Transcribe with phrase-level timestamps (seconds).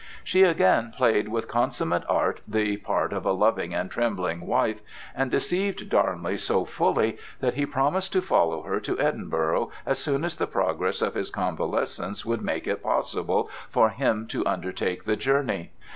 [0.23, 4.81] She again played with consummate art the part of a loving and trembling wife,
[5.13, 10.23] and deceived Darnley so fully that he promised to follow her to Edinburgh as soon
[10.23, 15.15] as the progress of his convalescence would make it possible for him to undertake the
[15.15, 15.69] journey.